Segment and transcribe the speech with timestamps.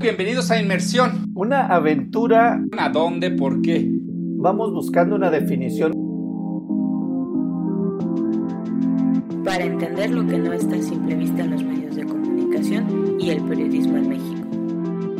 [0.00, 1.30] Bienvenidos a Inmersión.
[1.34, 2.58] Una aventura.
[2.78, 3.32] ¿A dónde?
[3.32, 3.86] ¿Por qué?
[3.86, 5.92] Vamos buscando una definición.
[9.44, 13.28] Para entender lo que no está a simple vista en los medios de comunicación y
[13.28, 14.48] el periodismo en México.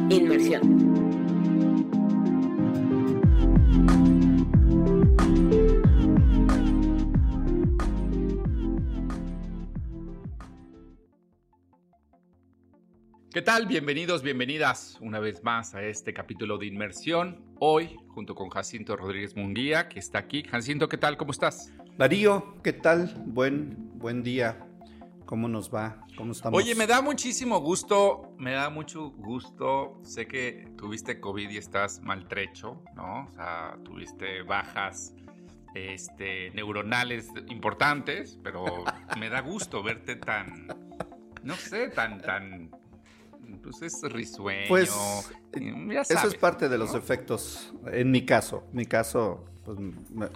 [0.09, 1.20] Inmersión.
[13.41, 13.65] ¿Qué tal?
[13.65, 17.43] Bienvenidos, bienvenidas una vez más a este capítulo de Inmersión.
[17.59, 20.43] Hoy, junto con Jacinto Rodríguez Munguía, que está aquí.
[20.43, 21.17] Jacinto, ¿qué tal?
[21.17, 21.73] ¿Cómo estás?
[21.97, 23.15] Darío, ¿qué tal?
[23.25, 24.59] Buen, buen día.
[25.25, 26.05] ¿Cómo nos va?
[26.19, 26.63] ¿Cómo estamos?
[26.63, 29.99] Oye, me da muchísimo gusto, me da mucho gusto.
[30.05, 33.25] Sé que tuviste COVID y estás maltrecho, ¿no?
[33.25, 35.15] O sea, tuviste bajas
[35.75, 38.85] este, neuronales importantes, pero
[39.19, 40.67] me da gusto verte tan,
[41.43, 42.80] no sé, tan, tan
[43.63, 44.69] pues es risueño.
[44.69, 44.91] Pues
[46.09, 49.79] eso es parte de los efectos, en mi caso, mi caso, pues,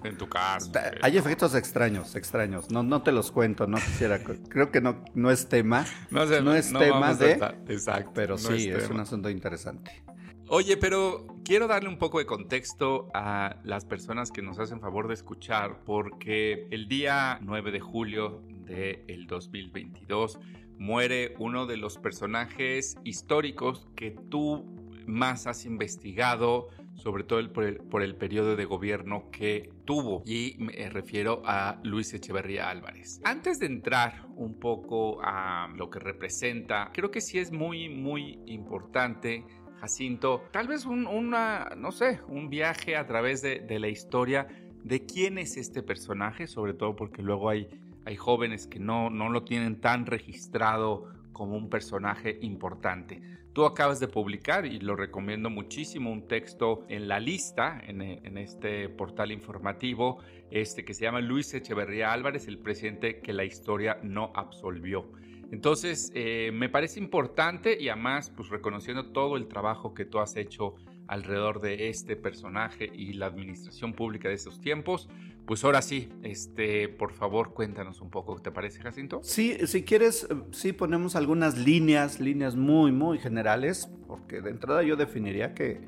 [0.04, 0.70] en tu caso.
[1.02, 2.70] Hay efectos extraños, extraños.
[2.70, 4.20] No, no te los cuento, no quisiera.
[4.22, 5.86] creo que no, no es tema.
[6.10, 7.32] No, no es tema de.
[7.68, 8.12] exacto.
[8.14, 10.04] Pero sí, es, es un asunto interesante.
[10.48, 15.08] Oye, pero quiero darle un poco de contexto a las personas que nos hacen favor
[15.08, 20.38] de escuchar, porque el día 9 de julio del 2022
[20.78, 24.64] muere uno de los personajes históricos que tú
[25.06, 31.42] más has investigado, sobre todo por, el, periodo de gobierno que tuvo, y me refiero
[31.44, 33.20] a Luis Echeverría Álvarez.
[33.24, 38.38] Antes de entrar un poco a lo que representa, creo que sí es muy, muy
[38.46, 39.44] importante
[39.80, 44.46] Jacinto, tal vez un, una, no sé, un viaje a través de, la historia
[44.82, 47.68] de quién es este personaje, sobre todo porque luego hay
[48.04, 53.20] hay jóvenes que no, no lo tienen tan registrado como un personaje importante.
[53.52, 58.36] Tú acabas de publicar, y lo recomiendo muchísimo, un texto en la lista, en, en,
[58.36, 60.18] este portal informativo,
[60.50, 65.12] este que se llama Luis Echeverría Álvarez, el presidente que la historia no absolvió.
[65.52, 70.34] Entonces, eh, me parece importante y además, pues reconociendo todo el trabajo que tú has
[70.36, 70.74] hecho
[71.06, 75.08] alrededor de este personaje y la administración pública de esos tiempos,
[75.46, 79.20] pues ahora sí, este, por favor, cuéntanos un poco, ¿te parece, Jacinto?
[79.22, 84.82] Sí, si quieres, eh, sí ponemos algunas líneas, líneas muy, muy generales, porque de entrada
[84.82, 85.82] yo definiría que,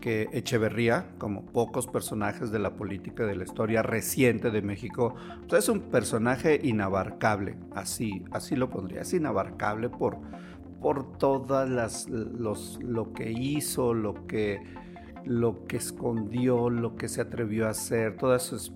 [0.00, 5.14] que Echeverría, como pocos personajes de la política de la historia reciente de México,
[5.56, 10.18] es un personaje inabarcable, así, así lo pondría, es inabarcable por,
[10.80, 14.60] por todas las, los, lo que hizo, lo que
[15.24, 18.72] lo que escondió, lo que se atrevió a hacer, todo eso es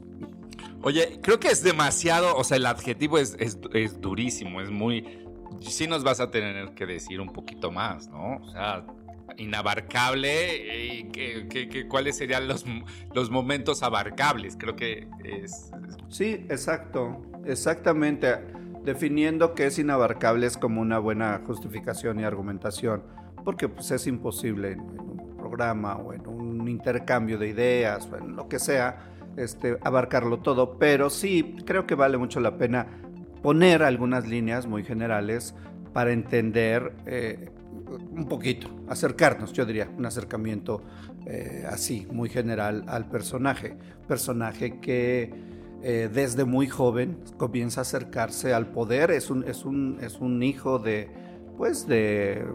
[0.82, 5.26] Oye, creo que es demasiado, o sea, el adjetivo es, es, durísimo, es muy...
[5.60, 8.36] Sí nos vas a tener que decir un poquito más, ¿no?
[8.36, 8.86] O sea,
[9.36, 12.64] inabarcable, y que, ¿cuáles serían los,
[13.14, 14.56] los momentos abarcables?
[14.58, 15.70] Creo que es...
[16.08, 18.38] Sí, exacto, exactamente.
[18.84, 23.02] Definiendo que es inabarcable es como una buena justificación y argumentación,
[23.44, 28.36] porque pues es imposible en un programa o en un intercambio de ideas o en
[28.36, 32.86] lo que sea este, abarcarlo todo, pero sí creo que vale mucho la pena
[33.42, 35.54] poner algunas líneas muy generales
[35.92, 37.50] para entender eh,
[38.12, 40.82] un poquito, acercarnos, yo diría, un acercamiento
[41.26, 43.76] eh, así, muy general al personaje.
[44.06, 45.32] Personaje que
[45.82, 50.42] eh, desde muy joven comienza a acercarse al poder, es un, es un, es un
[50.42, 51.08] hijo de,
[51.56, 52.46] pues, de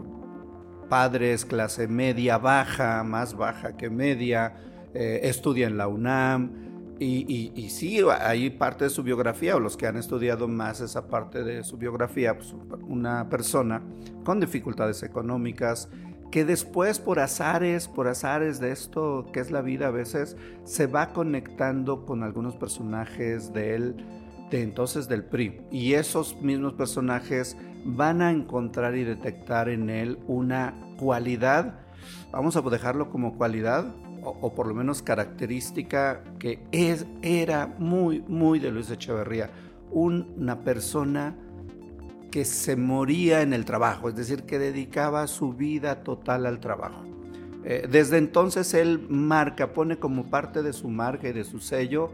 [0.88, 4.54] padres clase media baja, más baja que media,
[4.94, 6.65] estudia en la UNAM,
[6.98, 11.44] y, sí, hay parte de su biografía, o los que han estudiado más esa parte
[11.44, 12.54] de su biografía, pues,
[12.88, 13.82] una persona
[14.24, 15.88] con dificultades económicas,
[16.30, 20.86] que después por azares, por azares de esto que es la vida a veces, se
[20.86, 23.96] va conectando con algunos personajes de él,
[24.50, 25.60] de entonces del PRI.
[25.70, 31.78] Y esos mismos personajes van a encontrar y detectar en él una cualidad,
[32.32, 33.94] vamos a dejarlo como cualidad,
[34.26, 39.50] o, por lo menos característica que es, era muy, muy de Luis Echeverría,
[39.90, 41.36] una persona
[42.30, 47.04] que se moría en el trabajo, es decir, que dedicaba su vida total al trabajo.
[47.64, 52.10] Eh, desde entonces él marca, pone como parte de su marca y de su sello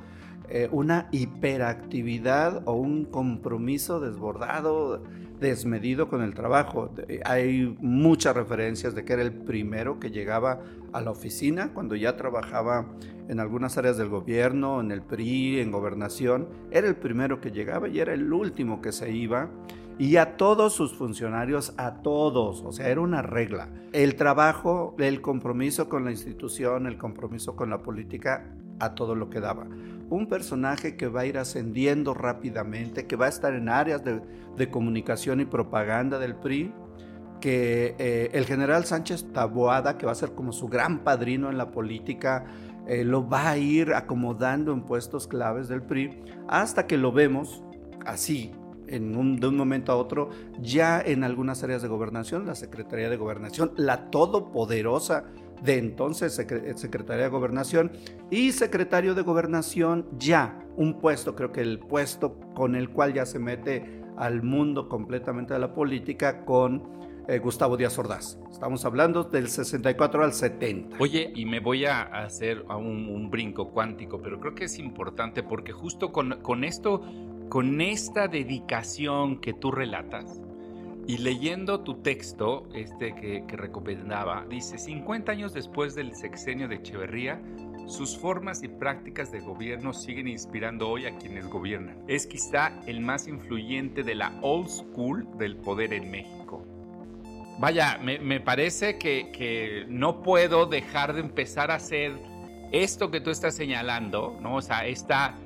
[0.54, 5.02] eh, una hiperactividad o un compromiso desbordado
[5.40, 6.90] desmedido con el trabajo.
[7.24, 10.60] Hay muchas referencias de que era el primero que llegaba
[10.92, 12.86] a la oficina cuando ya trabajaba
[13.28, 16.48] en algunas áreas del gobierno, en el PRI, en gobernación.
[16.70, 19.48] Era el primero que llegaba y era el último que se iba.
[19.98, 23.68] y a todos sus funcionarios, a todos, o sea, era una regla.
[23.92, 28.52] El trabajo, el compromiso con la institución, el compromiso con la política,
[28.82, 29.66] a todo lo que daba.
[30.12, 34.70] Un personaje que va a ir ascendiendo rápidamente, que va a estar en áreas de,
[34.70, 36.70] comunicación y propaganda del PRI,
[37.40, 41.56] que eh, el general Sánchez Taboada, que va a ser como su gran padrino en
[41.56, 42.44] la política,
[42.86, 46.10] eh, lo va a ir acomodando en puestos claves del PRI,
[46.46, 47.64] hasta que lo vemos
[48.04, 48.52] así,
[48.88, 50.28] en de un momento a otro,
[50.60, 55.24] ya en algunas áreas de gobernación, la Secretaría de Gobernación, la todopoderosa
[55.62, 57.92] de entonces Secretaría de Gobernación
[58.30, 63.26] y Secretario de Gobernación ya, un puesto, creo que el puesto con el cual ya
[63.26, 68.38] se mete al mundo completamente de la política con eh, Gustavo Díaz Ordaz.
[68.50, 70.96] Estamos hablando del 64 al 70.
[70.98, 75.42] Oye, y me voy a hacer un, un brinco cuántico, pero creo que es importante
[75.42, 77.02] porque justo con, con esto,
[77.48, 80.40] con esta dedicación que tú relatas,
[81.06, 87.42] y leyendo tu texto, este que, recomendaba, dice, 50 años después del sexenio de Echeverría,
[87.86, 91.98] sus formas y prácticas de gobierno siguen inspirando hoy a quienes gobiernan.
[92.06, 96.64] Es quizá el más influyente de la old school del poder en México.
[97.58, 102.12] Vaya, me, parece que, no puedo dejar de empezar a hacer
[102.72, 104.56] esto que tú estás señalando, ¿no?
[104.56, 105.36] O sea, esta,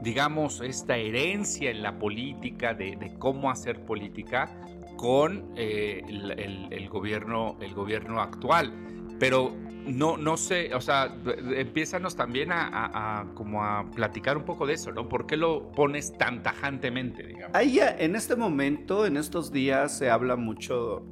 [0.00, 4.54] digamos, esta herencia en la política de, cómo hacer política
[4.96, 8.72] con eh, el, gobierno, el gobierno actual.
[9.18, 9.54] Pero
[9.86, 11.16] no, no sé, o sea,
[11.54, 15.08] empiézanos también a, como a platicar un poco de eso, ¿no?
[15.08, 17.54] ¿Por qué lo pones tan tajantemente, digamos?
[17.54, 21.04] Ahí en este momento, en estos días, se habla mucho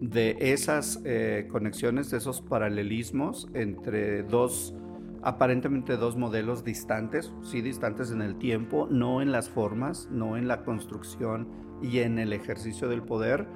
[0.00, 4.74] de esas eh, conexiones, de esos paralelismos entre dos,
[5.22, 10.48] aparentemente dos modelos distantes, sí distantes en el tiempo, no en las formas, no en
[10.48, 11.48] la construcción
[11.84, 13.46] y en el ejercicio del poder.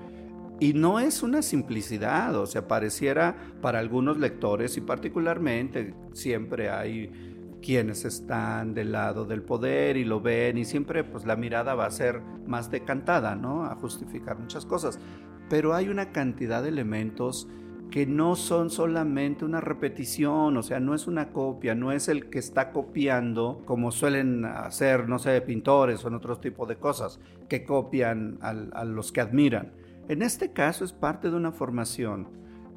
[0.61, 7.11] Y no es una simplicidad, o sea, pareciera para algunos lectores y particularmente siempre hay
[7.63, 11.87] quienes están del lado del poder y lo ven y siempre pues la mirada va
[11.87, 13.65] a ser más decantada, ¿no?
[13.65, 14.99] A justificar muchas cosas
[15.49, 17.49] pero hay una cantidad de elementos
[17.91, 22.29] que no son solamente una repetición, o sea, no es una copia, no es el
[22.29, 27.21] que está copiando como suelen hacer, no sé, pintores o en otros tipos de cosas,
[27.49, 29.73] que copian a los que admiran.
[30.09, 32.29] En este caso es parte de una formación.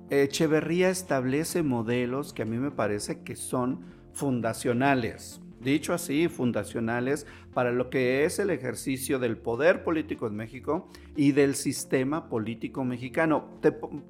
[0.09, 3.81] Echeverría establece modelos que a mí me parece que son
[4.11, 10.87] fundacionales dicho así, fundacionales para lo que es el ejercicio del poder político en México
[11.15, 13.59] y del sistema político mexicano.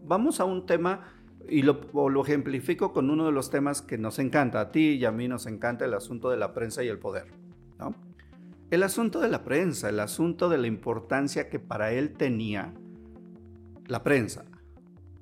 [0.06, 1.13] vamos a un tema
[1.50, 1.81] y lo,
[2.24, 5.48] ejemplifico con uno de los temas que nos encanta, a ti y a mí nos
[5.48, 7.25] encanta el asunto de la prensa y el poder.
[8.69, 12.74] El asunto de la prensa, el asunto de la importancia que para él tenía
[13.88, 14.45] la prensa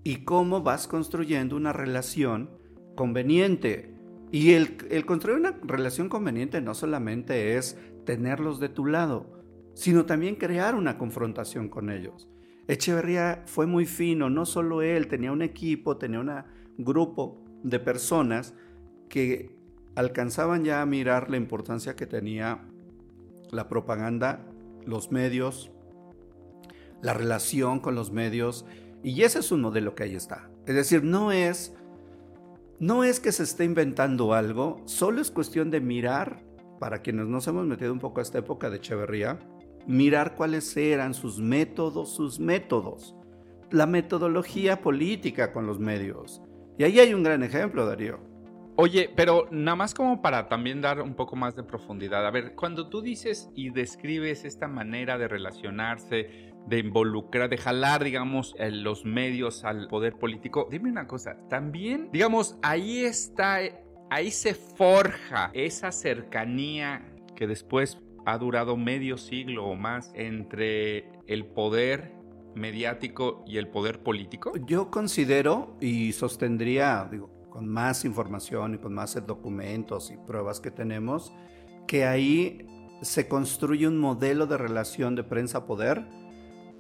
[0.04, 2.52] y cómo vas construyendo una relación
[2.96, 3.99] conveniente
[4.32, 9.42] y el, construir una relación conveniente no solamente es tenerlos de tu lado,
[9.74, 12.30] sino también crear una confrontación con ellos.
[12.68, 16.44] Echeverría fue muy fino, no solo él, tenía un equipo, tenía un
[16.78, 18.54] grupo de personas
[19.10, 19.56] que
[19.96, 22.68] alcanzaban ya a mirar la importancia que tenía
[23.50, 24.46] la propaganda,
[24.86, 25.72] los medios,
[27.02, 28.66] la relación con los medios,
[29.02, 30.52] y ese es un modelo que ahí está.
[30.68, 31.74] Es decir, no es
[32.80, 36.44] no es que se esté inventando algo, solo es cuestión de mirar,
[36.80, 39.40] para quienes nos hemos metido un poco a esta época de Echeverría,
[39.86, 43.16] mirar cuáles eran sus métodos, sus métodos,
[43.72, 46.42] la metodología política con los medios.
[46.78, 48.20] Y ahí hay un gran ejemplo, Darío.
[48.78, 52.26] Oye, pero nada más como para también dar un poco más de profundidad.
[52.26, 58.04] A ver, cuando tú dices y describes esta manera de relacionarse, de involucrar, de jalar,
[58.04, 60.68] digamos, los medios al poder político.
[60.70, 63.60] Dime una cosa, también, digamos, ahí está,
[64.10, 71.46] ahí se forja esa cercanía que después ha durado medio siglo o más entre el
[71.46, 72.20] poder
[72.56, 74.54] mediático y el poder político?
[74.68, 80.72] Yo considero y sostendría, digo, con más información y con más documentos y pruebas que
[80.72, 81.34] tenemos,
[81.88, 82.66] que ahí
[83.02, 86.06] se construye un modelo de relación de prensa-poder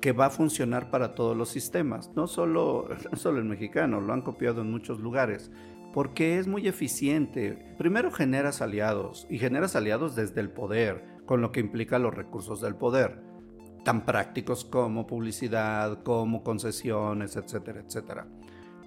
[0.01, 4.21] que va a funcionar para todos los sistemas, no solo, solo el mexicano, lo han
[4.21, 5.51] copiado en muchos lugares,
[5.93, 7.75] porque es muy eficiente.
[7.77, 12.61] Primero generas aliados y generas aliados desde el poder, con lo que implica los recursos
[12.61, 13.21] del poder,
[13.83, 18.27] tan prácticos como publicidad, como concesiones, etcétera, etcétera.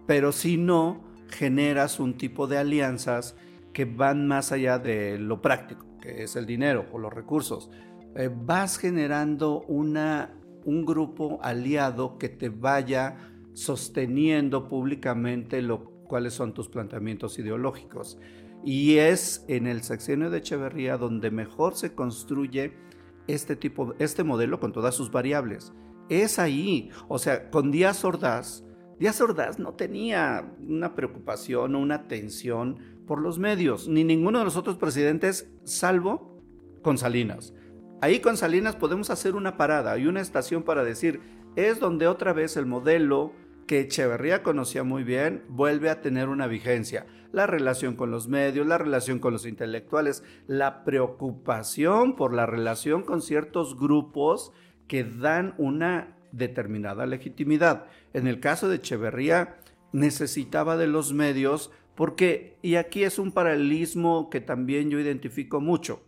[0.07, 3.37] Pero si no, generas un tipo de alianzas
[3.73, 7.71] que van más allá de lo práctico, que es el dinero o los recursos.
[8.15, 13.17] Eh, vas generando una un grupo aliado que te vaya
[13.53, 18.19] sosteniendo públicamente lo, cuáles son tus planteamientos ideológicos.
[18.65, 22.73] Y es en el sexenio de Echeverría donde mejor se construye
[23.27, 25.73] este tipo, este modelo con todas sus variables.
[26.09, 28.65] Es ahí, o sea, con Díaz Ordaz,
[28.99, 34.45] Díaz Ordaz no tenía una preocupación o una tensión por los medios, ni ninguno de
[34.45, 36.41] los otros presidentes, salvo
[36.83, 37.53] con Salinas.
[38.03, 41.21] Ahí con Salinas podemos hacer una parada y una estación para decir,
[41.55, 43.33] es donde otra vez el modelo
[43.69, 47.07] que Echeverría conocía muy bien vuelve a tener una vigencia.
[47.31, 53.05] La relación con los medios, la relación con los intelectuales, la preocupación por la relación
[53.05, 54.51] con ciertos grupos
[54.89, 57.87] que dan una determinada legitimidad.
[58.15, 59.59] En el caso de Echeverría,
[59.93, 66.03] necesitaba de los medios porque, y aquí es un paralelismo que también yo identifico mucho,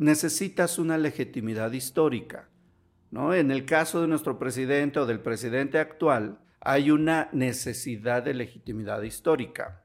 [0.00, 2.48] necesitas una legitimidad histórica.
[3.10, 3.34] ¿no?
[3.34, 9.02] En el caso de nuestro presidente o del presidente actual, hay una necesidad de legitimidad
[9.02, 9.84] histórica.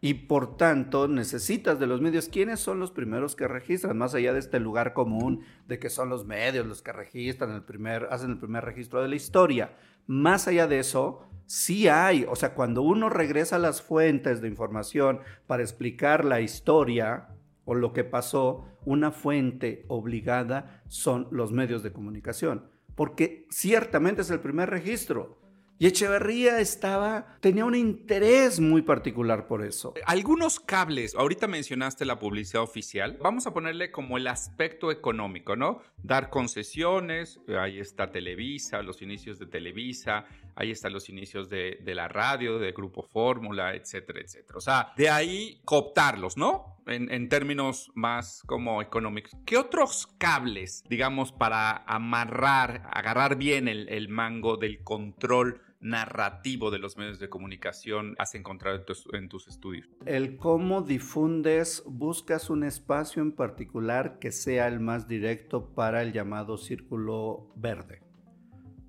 [0.00, 2.28] Y por tanto, necesitas de los medios.
[2.28, 3.98] ¿Quiénes son los primeros que registran?
[3.98, 7.62] Más allá de este lugar común de que son los medios los que registran el
[7.62, 9.76] primer, hacen el primer registro de la historia.
[10.06, 12.26] Más allá de eso, sí hay.
[12.30, 17.28] O sea, cuando uno regresa a las fuentes de información para explicar la historia
[17.64, 22.68] o lo que pasó, una fuente obligada son los medios de comunicación.
[22.94, 25.38] Porque ciertamente es el primer registro.
[25.84, 29.92] Y Echeverría estaba, tenía un interés muy particular por eso.
[30.06, 35.82] Algunos cables, ahorita mencionaste la publicidad oficial, vamos a ponerle como el aspecto económico, ¿no?
[36.02, 40.24] Dar concesiones, ahí está Televisa, los inicios de Televisa,
[40.56, 44.56] ahí están los inicios de, la radio, de Grupo Fórmula, etcétera, etcétera.
[44.56, 46.78] O sea, de ahí cooptarlos, ¿no?
[46.86, 49.32] En, términos más como económicos.
[49.44, 56.96] ¿Qué otros cables, digamos, para amarrar, agarrar bien el mango del control narrativo de los
[56.96, 59.86] medios de comunicación has encontrado en tus, estudios?
[60.06, 66.12] El cómo difundes, buscas un espacio en particular que sea el más directo para el
[66.12, 68.02] llamado círculo verde,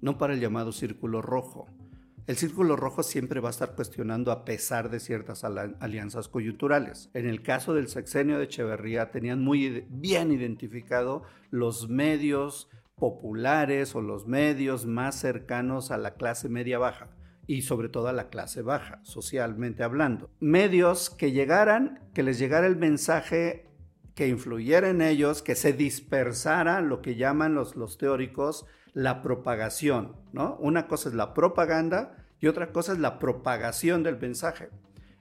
[0.02, 1.68] no para el llamado círculo rojo.
[2.28, 7.12] El círculo rojo siempre va a estar cuestionando a pesar de ciertas alianzas coyunturales.
[7.14, 14.02] En el caso del sexenio de Echeverría tenían muy bien identificado los medios populares o
[14.02, 17.10] los medios más cercanos a la clase media baja
[17.48, 20.30] y sobre todo a la clase baja, socialmente hablando.
[20.40, 23.70] Medios que llegaran, que les llegara el mensaje
[24.16, 30.16] que influyera en ellos, que se dispersara lo que llaman los, los teóricos la propagación,
[30.32, 30.56] ¿no?
[30.60, 34.70] Una cosa es la propaganda y otra cosa es la propagación del mensaje.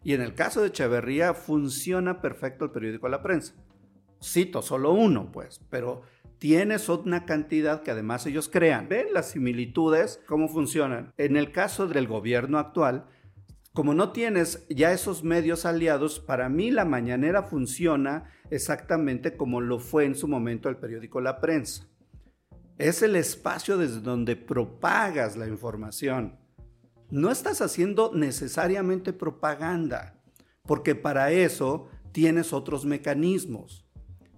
[0.04, 3.54] Y en el caso de Echeverría funciona perfecto el periódico La Prensa.
[4.23, 6.02] Cito solo uno, pues, pero
[6.44, 8.86] tienes una cantidad que además ellos crean.
[8.86, 11.14] Ven las similitudes, cómo funcionan.
[11.16, 13.06] En el caso del gobierno actual,
[13.72, 19.78] como no tienes ya esos medios aliados, para mí la mañanera funciona exactamente como lo
[19.78, 21.88] fue en su momento el periódico La Prensa.
[22.76, 26.38] Es el espacio desde donde propagas la información.
[27.08, 30.20] No estás haciendo necesariamente propaganda,
[30.64, 33.84] porque para eso tienes otros mecanismos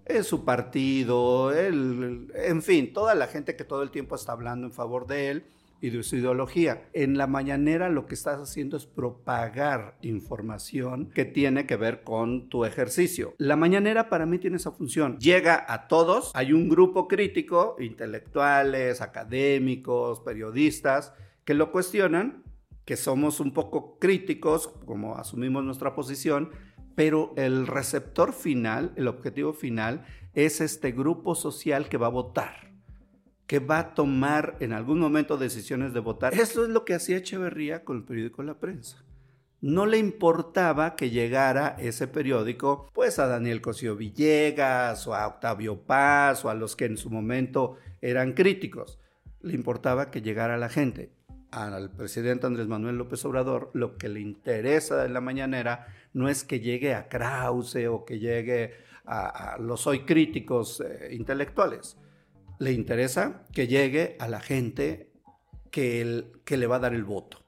[0.07, 4.73] es su partido, en fin, toda la gente que todo el tiempo está hablando en
[4.73, 5.45] favor de él
[5.81, 6.89] y de su ideología.
[6.93, 12.49] En la mañanera lo que estás haciendo es propagar información que tiene que ver con
[12.49, 13.35] tu ejercicio.
[13.39, 15.19] La mañanera para mí tiene esa función.
[15.19, 21.13] Llega a todos, hay un grupo crítico, intelectuales, académicos, periodistas,
[21.45, 22.43] que lo cuestionan,
[22.85, 26.51] que somos un poco críticos, como asumimos nuestra posición,
[26.97, 32.73] pero el receptor final, el objetivo final, es este grupo social que va a votar,
[33.47, 36.35] que va a tomar en algún momento decisiones de votar.
[36.35, 39.05] Eso es lo que hacía Echeverría con el periódico La Prensa.
[39.61, 45.83] No le importaba que llegara ese periódico, pues a Daniel Cosío Villegas o a Octavio
[45.83, 48.99] Paz o a los que en su momento eran críticos.
[49.43, 51.16] Le importaba que llegara la gente.
[51.51, 56.45] Al presidente Andrés Manuel López Obrador lo que le interesa en la mañanera no es
[56.45, 58.75] que llegue a Krause o que llegue
[59.05, 61.97] a, los hoy críticos eh, intelectuales.
[62.59, 65.13] Le interesa que llegue a la gente
[65.71, 67.45] que, que le va a dar el voto.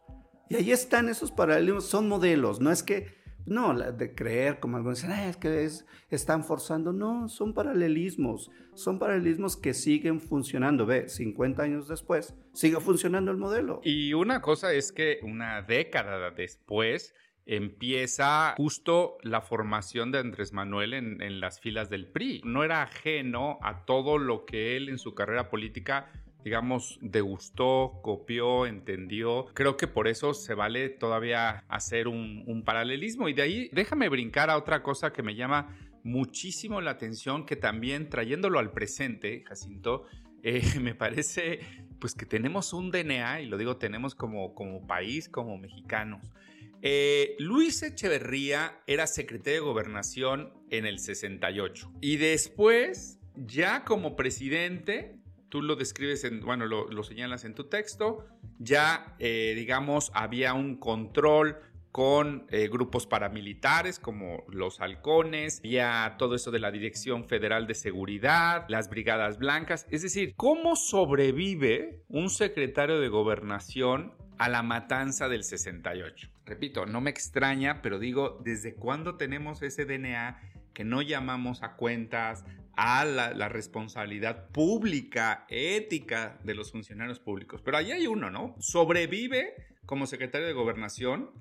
[0.48, 3.17] Y ahí están esos paralelismos, son modelos, no es que,
[3.48, 5.68] no, de creer, como algunos dicen, es que
[6.10, 12.80] están forzando, no, son paralelismos, son paralelismos que siguen funcionando, ve, 50 años después, sigue
[12.80, 13.80] funcionando el modelo.
[13.84, 17.14] Y una cosa es que una década después,
[17.48, 22.42] empieza justo la formación de Andrés Manuel en, las filas del PRI.
[22.44, 26.12] No era ajeno a todo lo que él en su carrera política
[26.44, 29.46] digamos, degustó, copió, entendió.
[29.54, 33.28] Creo que por eso se vale todavía hacer un, un paralelismo.
[33.28, 37.56] Y de ahí déjame brincar a otra cosa que me llama muchísimo la atención, que
[37.56, 40.06] también trayéndolo al presente, Jacinto,
[40.42, 41.60] eh, me parece
[41.98, 46.32] pues que tenemos un DNA, y lo digo tenemos como, como país, como mexicanos.
[46.80, 55.17] Eh, Luis Echeverría era secretario de gobernación en el 68 y después, ya como presidente,
[55.48, 58.26] tú lo describes, en, bueno, lo, señalas en tu texto,
[58.58, 61.56] ya, eh, digamos, había un control
[61.90, 67.74] con eh, grupos paramilitares como los halcones, había todo eso de la Dirección Federal de
[67.74, 75.28] Seguridad, las Brigadas Blancas, es decir, ¿cómo sobrevive un secretario de gobernación a la matanza
[75.28, 76.28] del 68?
[76.44, 80.40] Repito, no me extraña, pero digo, ¿desde cuándo tenemos ese DNA
[80.74, 82.44] que no llamamos a cuentas,
[82.80, 87.60] a la, responsabilidad pública, ética de los funcionarios públicos.
[87.60, 88.54] Pero ahí hay uno, ¿no?
[88.60, 89.52] Sobrevive
[89.84, 91.32] como secretario de gobernación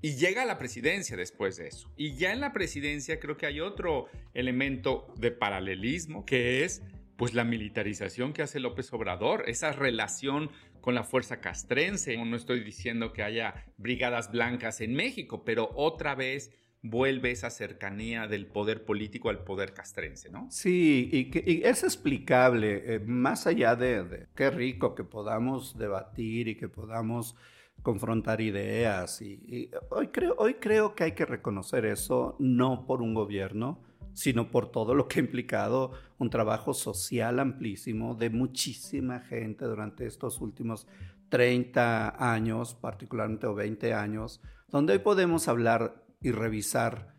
[0.00, 1.92] y llega a la presidencia después de eso.
[1.96, 6.84] Y ya en la presidencia creo que hay otro elemento de paralelismo que es
[7.16, 12.16] pues la militarización que hace López Obrador, esa relación con la fuerza castrense.
[12.16, 16.52] No estoy diciendo que haya brigadas blancas en México, pero otra vez
[16.90, 20.46] vuelve esa cercanía del poder político al poder castrense, ¿no?
[20.50, 26.56] Sí, y, que, es explicable, eh, más allá de, qué rico que podamos debatir y
[26.56, 27.36] que podamos
[27.82, 29.20] confrontar ideas.
[29.22, 33.80] Y, hoy, creo, hoy creo que hay que reconocer eso, no por un gobierno,
[34.12, 40.06] sino por todo lo que ha implicado un trabajo social amplísimo de muchísima gente durante
[40.06, 40.86] estos últimos
[41.28, 47.14] 30 años, particularmente o 20 años, donde hoy podemos hablar y revisar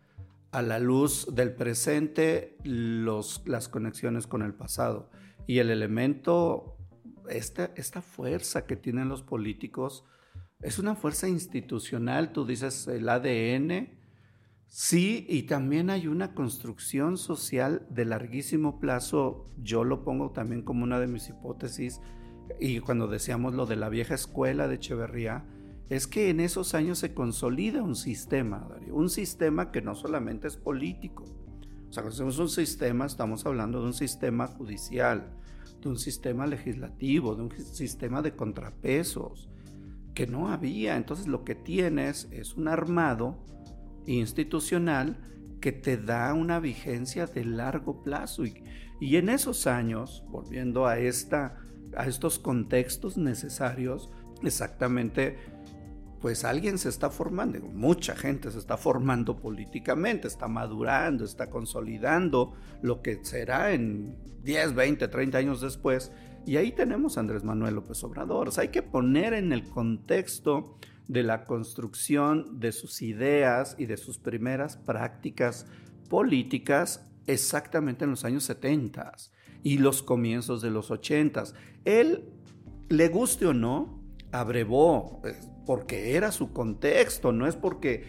[0.50, 5.10] a la luz del presente los, las conexiones con el pasado.
[5.46, 6.76] Y el elemento,
[7.30, 10.04] esta, esta fuerza que tienen los políticos,
[10.60, 13.98] es una fuerza institucional, tú dices el ADN,
[14.66, 20.84] sí, y también hay una construcción social de larguísimo plazo, yo lo pongo también como
[20.84, 22.02] una de mis hipótesis,
[22.60, 25.46] y cuando decíamos lo de la vieja escuela de Echeverría,
[25.88, 30.56] es que en esos años se consolida un sistema, un sistema que no solamente es
[30.56, 31.24] político.
[31.88, 35.32] O sea, cuando hacemos un sistema, estamos hablando de un sistema judicial,
[35.80, 39.48] de un sistema legislativo, de un sistema de contrapesos,
[40.14, 40.96] que no había.
[40.96, 43.38] Entonces lo que tienes es un armado
[44.06, 45.16] institucional
[45.60, 48.44] que te da una vigencia de largo plazo.
[48.44, 48.62] Y,
[49.00, 51.56] y en esos años, volviendo a, esta,
[51.96, 54.10] a estos contextos necesarios,
[54.42, 55.38] exactamente
[56.20, 62.54] pues alguien se está formando, mucha gente se está formando políticamente, está madurando, está consolidando
[62.82, 66.12] lo que será en 10, 20, 30 años después.
[66.46, 68.50] Y ahí tenemos a Andrés Manuel López Obrador.
[68.56, 74.18] Hay que poner en el contexto de la construcción de sus ideas y de sus
[74.18, 75.66] primeras prácticas
[76.08, 79.12] políticas exactamente en los años 70
[79.62, 81.44] y los comienzos de los 80.
[81.84, 82.24] Él,
[82.88, 84.02] le guste o no,
[84.32, 85.34] abrevó, eh,
[85.68, 88.02] porque era su contexto, no es porque,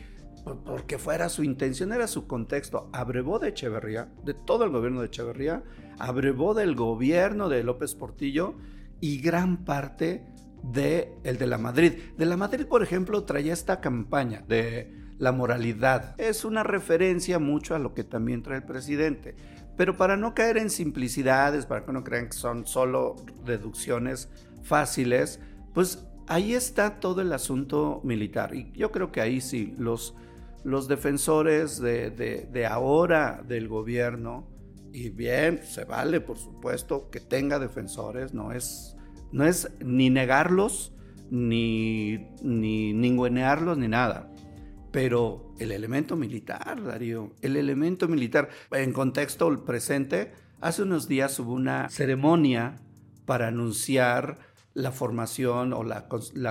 [0.64, 2.90] porque fuera su intención, era su contexto.
[2.94, 5.62] Abrevó de Echeverría, de todo el gobierno de Echeverría,
[5.98, 8.56] abrevó del gobierno de López Portillo
[9.02, 10.26] y gran parte
[10.64, 11.96] de el de la Madrid.
[12.18, 16.16] De la Madrid, por ejemplo, traía esta campaña de la moralidad.
[16.18, 19.36] Es una referencia mucho a lo que también trae el presidente.
[19.76, 24.30] Pero para no caer en simplicidades, para que no crean que son solo deducciones
[24.64, 25.42] fáciles,
[25.74, 28.56] pues ahí está todo el asunto militar.
[28.56, 30.16] Y yo creo que ahí sí, los,
[30.64, 34.48] los defensores de, ahora del gobierno,
[34.94, 38.96] y bien, se vale, por supuesto, que tenga defensores, no es,
[39.32, 40.94] no es ni negarlos,
[41.32, 44.32] ni, ni ningunearlos, ni nada.
[44.92, 51.54] Pero el elemento militar, Darío, el elemento militar, en contexto presente, hace unos días hubo
[51.54, 52.82] una ceremonia
[53.26, 54.49] para anunciar
[54.80, 56.08] la formación o la,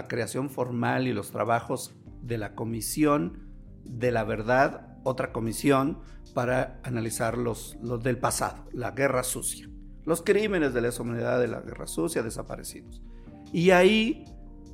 [0.07, 3.49] creación formal y los trabajos de la Comisión
[3.85, 6.01] de la Verdad, otra comisión
[6.35, 9.69] para analizar los, los del pasado, la guerra sucia,
[10.05, 13.01] los crímenes de la humanidad de la guerra sucia, desaparecidos.
[13.51, 14.25] Y ahí,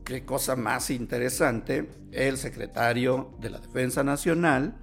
[0.04, 4.80] qué cosa más interesante, el secretario de la Defensa Nacional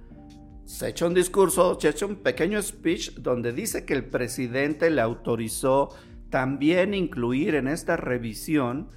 [0.64, 5.02] se echa un discurso, se echa un pequeño speech donde dice que el presidente le
[5.02, 5.90] autorizó
[6.32, 8.88] también incluir en esta revisión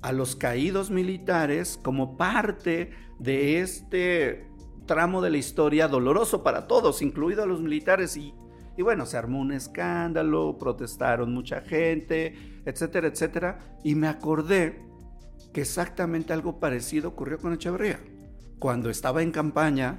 [0.00, 4.46] a los caídos militares como parte de este
[4.86, 8.16] tramo de la historia doloroso para todos, incluido a los militares.
[8.16, 8.32] Y,
[8.80, 13.58] bueno, se armó un escándalo, protestaron mucha gente, etcétera, etcétera.
[13.82, 14.84] Y me acordé
[15.52, 17.98] que exactamente algo parecido ocurrió con Echeverría.
[18.60, 19.98] Cuando estaba en campaña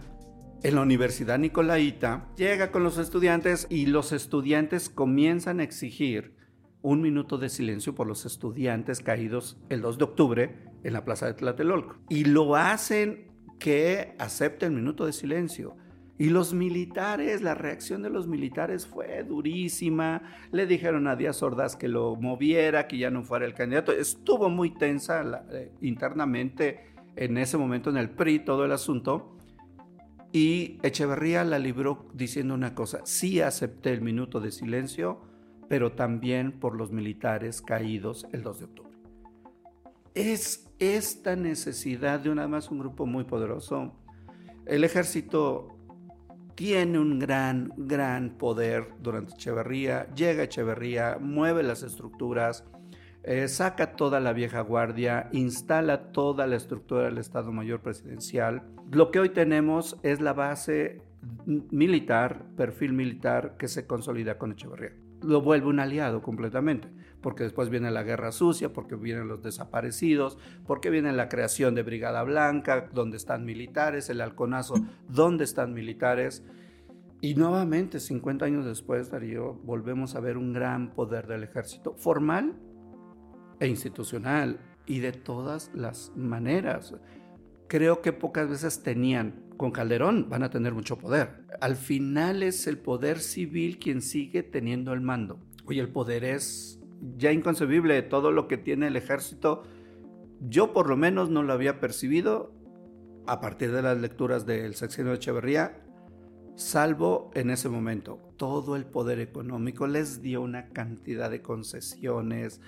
[0.61, 6.41] en la Universidad Nicolaita, llega con los estudiantes y los estudiantes comienzan a exigir
[6.83, 11.25] un minuto de silencio por los estudiantes caídos el 2 de octubre en la plaza
[11.25, 11.95] de Tlatelolco.
[12.09, 15.77] Y lo hacen que acepte el minuto de silencio.
[16.17, 20.21] Y los militares, la reacción de los militares fue durísima.
[20.51, 23.91] Le dijeron a Díaz Ordaz que lo moviera, que ya no fuera el candidato.
[23.91, 29.37] Estuvo muy tensa eh, internamente en ese momento en el PRI todo el asunto.
[30.31, 35.21] Y Echeverría la libró diciendo una cosa, sí acepté el minuto de silencio,
[35.73, 38.91] pero también por los militares caídos el 2 de octubre.
[40.13, 43.91] Es esta necesidad de una más un grupo muy poderoso.
[44.67, 45.69] El ejército
[46.53, 52.65] tiene un gran, gran poder durante Echeverría, llega Echeverría, mueve las estructuras,
[53.23, 58.61] eh, saca toda la vieja guardia, instala toda la estructura del Estado Mayor Presidencial.
[58.91, 61.01] Lo que hoy tenemos es la base
[61.47, 65.02] militar, perfil militar que se consolida con Echeverría.
[65.23, 66.89] Lo vuelve un aliado completamente,
[67.21, 71.83] porque después viene la guerra sucia, porque vienen los desaparecidos, porque viene la creación de
[71.83, 74.75] Brigada Blanca, donde están militares, el halconazo,
[75.07, 76.43] donde están militares.
[77.21, 82.55] Y nuevamente, 50 años después, Darío, volvemos a ver un gran poder del ejército, formal
[83.59, 86.95] e institucional, y de todas las maneras.
[87.67, 91.45] Creo que pocas veces tenían, con Calderón van a tener mucho poder.
[91.61, 95.39] Al final es el poder civil quien sigue teniendo el mando.
[95.65, 96.79] Oye, el poder es
[97.17, 99.63] ya inconcebible, todo lo que tiene el ejército.
[100.41, 102.53] Yo por lo menos no lo había percibido
[103.25, 105.83] a partir de las lecturas del sexenio de Echeverría
[106.55, 108.19] salvo en ese momento.
[108.37, 112.61] Todo el poder económico les dio una cantidad de concesiones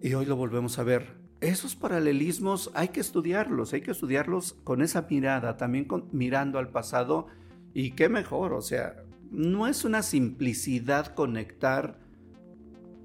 [0.00, 1.25] y hoy lo volvemos a ver.
[1.40, 7.26] Esos paralelismos hay que estudiarlos, hay que estudiarlos con esa mirada, también mirando al pasado
[7.74, 11.98] y qué mejor, o sea, no es una simplicidad conectar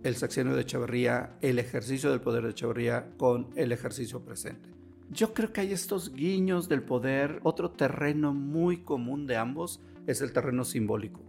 [0.04, 4.70] el sexenio de Echeverría, el ejercicio del poder de Echeverría con el ejercicio presente.
[5.12, 7.42] Yo creo que hay estos guiños del poder.
[7.44, 11.22] Otro terreno muy común de ambos es el terreno simbólico.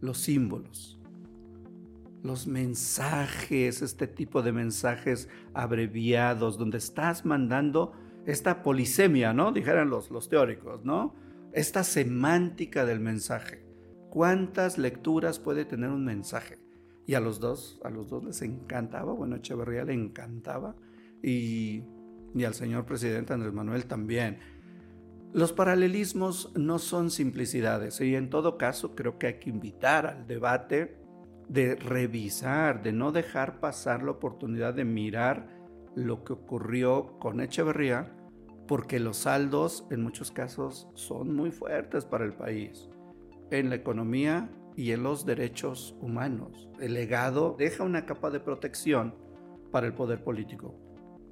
[0.00, 0.97] Los símbolos.
[2.22, 7.92] Los mensajes, este tipo de mensajes abreviados, donde estás mandando
[8.26, 9.52] esta polisemia, ¿no?
[9.52, 11.14] Dijeran los, los teóricos, ¿no?
[11.52, 13.64] Esta semántica del mensaje.
[14.10, 16.58] ¿Cuántas lecturas puede tener un mensaje?
[17.06, 20.76] Y a los dos, a los dos les encantaba, bueno, Echeverría le encantaba.
[21.22, 21.82] Y
[22.34, 24.38] y al señor presidente Andrés Manuel también.
[25.32, 30.26] Los paralelismos no son simplicidades y en todo caso creo que hay que invitar al
[30.26, 30.96] debate
[31.48, 35.48] de revisar, de no dejar pasar la oportunidad de mirar
[35.94, 38.14] lo que ocurrió con Echeverría,
[38.66, 42.88] porque los saldos en muchos casos son muy fuertes para el país,
[43.50, 46.68] en la economía y en los derechos humanos.
[46.78, 49.14] El legado deja una capa de protección
[49.72, 50.88] para el poder político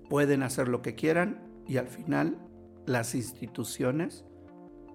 [0.09, 2.39] pueden hacer lo que quieran y al final
[2.87, 4.25] las instituciones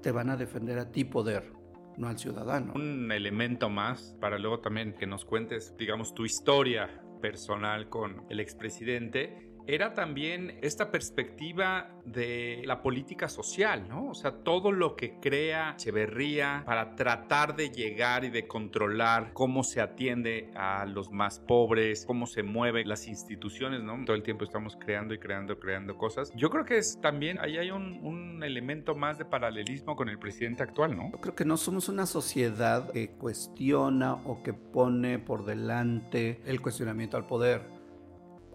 [0.02, 1.52] te van a defender a ti poder,
[1.98, 2.74] no al ciudadano.
[2.76, 8.40] Un elemento más para luego también que nos cuentes, digamos, tu historia personal con el
[8.40, 14.10] expresidente era también esta perspectiva de la política social, ¿no?
[14.10, 19.64] O sea, todo lo que crea Echeverría para tratar de llegar y de controlar cómo
[19.64, 24.04] se atiende a los más pobres, cómo se mueven las instituciones, ¿no?
[24.04, 26.34] Todo el tiempo estamos creando y creando, creando cosas.
[26.36, 30.20] Yo creo que es también, ahí hay un, un elemento más de paralelismo con el
[30.20, 31.12] presidente actual, ¿no?
[31.14, 36.62] Yo creo que no somos una sociedad que cuestiona o que pone por delante el
[36.62, 37.81] cuestionamiento al poder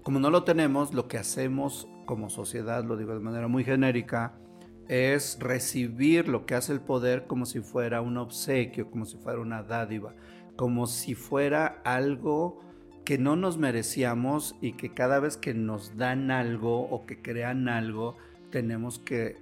[0.07, 4.39] como no lo tenemos, lo que hacemos como sociedad, lo digo de manera muy genérica,
[4.87, 9.41] es recibir lo que hace el poder como si fuera un obsequio, como si fuera
[9.41, 10.15] una dádiva,
[10.55, 12.61] como si fuera algo
[13.05, 17.69] que no nos merecíamos y que cada vez que nos dan algo o que crean
[17.69, 18.17] algo,
[18.53, 19.39] tenemos que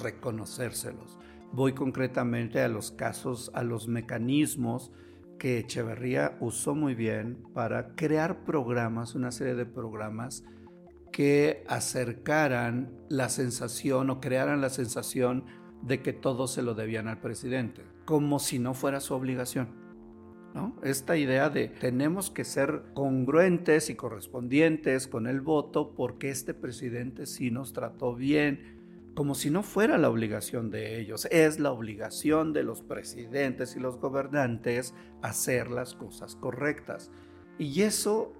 [0.00, 1.18] reconocérselos.
[1.50, 4.92] Voy concretamente a los casos, a los mecanismos
[5.40, 10.44] que Echeverría usó muy bien para crear programas, una serie de programas
[11.12, 15.46] que acercaran la sensación o crearan la sensación
[15.82, 19.70] de que todo se lo debían al presidente, como si no fuera su obligación.
[20.54, 20.76] ¿no?
[20.82, 27.24] Esta idea de tenemos que ser congruentes y correspondientes con el voto porque este presidente
[27.24, 28.79] sí nos trató bien,
[29.14, 31.26] como si no fuera la obligación de ellos.
[31.30, 37.10] Es la obligación de los presidentes y los gobernantes hacer las cosas correctas.
[37.58, 38.32] Y eso,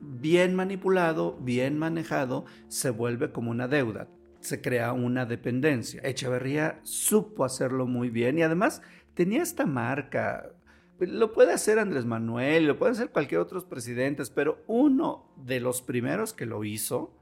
[0.00, 4.08] bien manipulado, bien manejado, se vuelve como una deuda.
[4.40, 6.00] Se crea una dependencia.
[6.02, 8.82] Echeverría supo hacerlo muy bien y además
[9.14, 10.52] tenía esta marca.
[11.00, 15.80] Lo puede hacer Andrés Manuel, lo puede hacer cualquier otro presidente, pero uno de los
[15.80, 17.17] primeros que lo hizo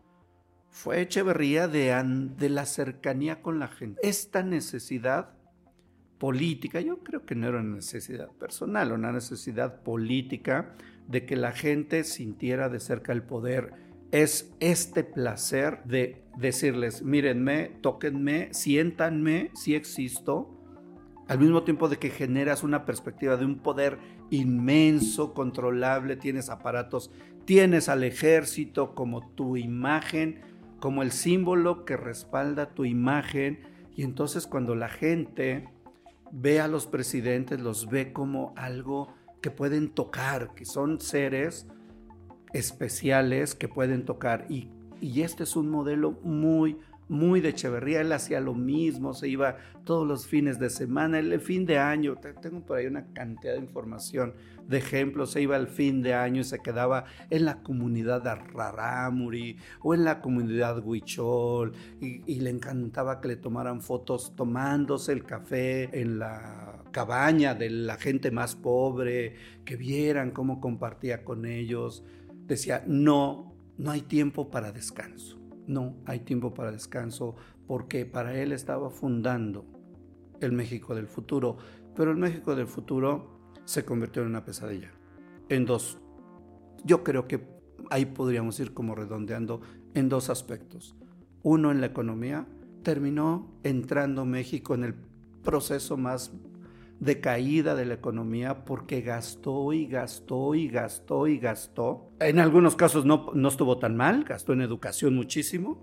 [0.77, 1.95] fue Echeverría de,
[2.37, 3.99] de la cercanía con la gente.
[4.07, 5.31] Esta necesidad
[6.19, 10.75] política, yo creo que no era una necesidad personal, una necesidad política
[11.09, 13.73] de que la gente sintiera de cerca el poder.
[14.13, 20.61] Es este placer de decirles, mírenme, tóquenme, siéntanme, si existo,
[21.27, 27.11] al mismo tiempo de que generas una perspectiva de un poder inmenso, controlable, tienes aparatos,
[27.47, 30.43] tienes al ejército como tu imagen,
[30.87, 33.59] como el símbolo que respalda tu imagen.
[33.97, 35.69] Y entonces cuando la gente
[36.31, 41.67] ve a los presidentes, los ve como algo que pueden tocar, que son seres
[42.53, 44.47] especiales que pueden tocar.
[44.49, 44.71] Y,
[45.01, 49.57] y este es un modelo muy, muy de Echeverría, él hacía lo mismo, se iba
[49.85, 53.61] todos los fines de semana, el fin de año, tengo por ahí una cantidad de
[53.61, 54.35] información,
[54.67, 58.35] de ejemplos, se iba el fin de año y se quedaba en la comunidad de
[58.35, 65.13] Rarámuri o en la comunidad Huichol y, y le encantaba que le tomaran fotos tomándose
[65.13, 71.47] el café en la cabaña de la gente más pobre, que vieran cómo compartía con
[71.47, 72.05] ellos.
[72.47, 78.53] Decía, no, no hay tiempo para descanso no hay tiempo para descanso porque para él
[78.53, 79.65] estaba fundando
[80.41, 81.57] el México del futuro,
[81.95, 84.91] pero el México del futuro se convirtió en una pesadilla,
[85.49, 85.99] en dos.
[86.85, 87.47] Yo creo que
[87.91, 89.61] ahí podríamos ir como redondeando
[89.95, 90.95] en dos aspectos.
[91.43, 92.47] Uno en la economía,
[92.83, 94.95] terminó entrando México en el
[95.43, 96.33] proceso más
[97.01, 102.11] de caída de la economía porque gastó y gastó y gastó y gastó.
[102.21, 105.83] En algunos casos no, no estuvo tan mal, gastó en educación muchísimo.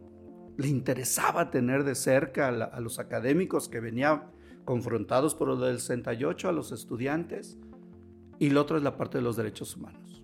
[0.58, 4.24] Le interesaba tener de cerca a, los académicos que venían
[4.66, 7.58] confrontados por lo del 68, a los estudiantes.
[8.40, 10.24] Y lo otro es la parte de los derechos humanos.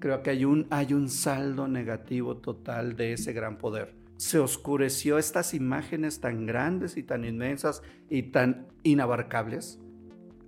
[0.00, 5.18] Creo que hay un, hay un saldo negativo total de ese gran poder se oscureció
[5.18, 9.80] estas imágenes tan grandes y tan inmensas y tan inabarcables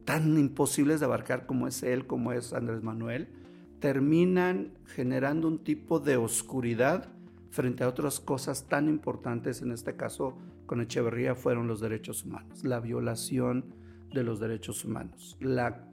[0.05, 3.29] tan imposibles de abarcar como es él, como es Andrés Manuel,
[3.81, 7.09] terminan generando un tipo de oscuridad
[7.51, 10.37] frente a otras cosas tan importantes, en este caso
[10.67, 13.67] con Echeverría fueron los derechos humanos, la violación
[14.12, 15.88] de los derechos humanos, la,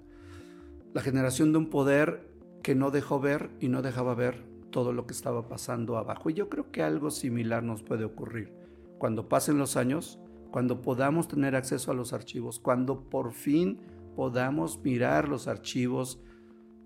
[0.94, 2.30] la generación de un poder
[2.64, 6.30] que no dejó ver y no dejaba ver todo lo que estaba pasando abajo.
[6.30, 8.54] Y yo creo que algo similar nos puede ocurrir.
[8.98, 10.20] Cuando pasen los años,
[10.52, 13.80] cuando podamos tener acceso a los archivos, cuando por fin
[14.16, 16.22] podamos mirar los archivos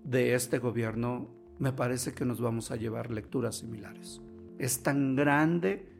[0.04, 4.22] de este gobierno, me parece que nos vamos a llevar lecturas similares.
[4.58, 5.92] Es tan grande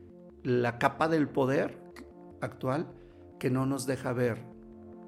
[0.42, 1.78] la capa del poder
[2.40, 2.88] actual
[3.38, 4.44] que no nos deja ver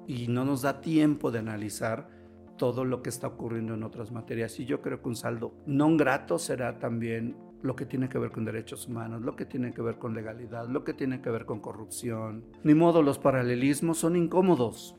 [0.07, 2.09] y no nos da tiempo de analizar
[2.57, 4.59] todo lo que está ocurriendo en otras materias.
[4.59, 8.31] Y yo creo que un saldo no grato será también lo que tiene que ver
[8.31, 11.45] con derechos humanos, lo que tiene que ver con legalidad, lo que tiene que ver
[11.45, 12.45] con corrupción.
[12.63, 14.95] Ni modo, los paralelismos son incómodos,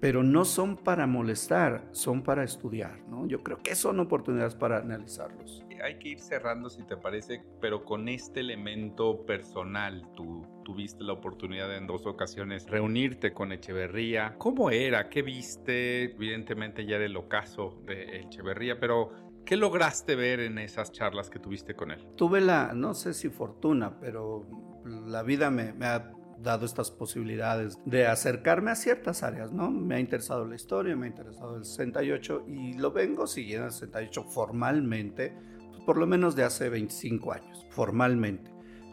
[0.00, 3.26] pero no son para molestar, son para estudiar, ¿no?
[3.26, 5.62] Yo creo que son oportunidades para analizarlos.
[5.84, 10.06] Hay que ir cerrando, si te parece, pero con este elemento personal.
[10.14, 14.34] Tú tuviste la oportunidad en dos ocasiones reunirte con Echeverría.
[14.38, 15.08] ¿Cómo era?
[15.08, 16.04] ¿Qué viste?
[16.04, 19.10] Evidentemente ya era el ocaso de Echeverría, pero
[19.44, 22.06] ¿qué lograste ver en esas charlas que tuviste con él?
[22.16, 24.46] Tuve la, no sé si fortuna, pero
[24.84, 29.70] la vida me, me ha dado estas posibilidades de acercarme a ciertas áreas, ¿no?
[29.70, 33.72] Me ha interesado la historia, me ha interesado el 68 y lo vengo siguiendo el
[33.72, 35.34] 68 formalmente,
[35.70, 38.50] pues, por lo menos de hace 25 años, formalmente,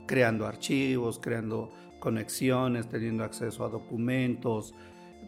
[0.08, 4.74] creando archivos, creando conexiones, teniendo acceso a documentos,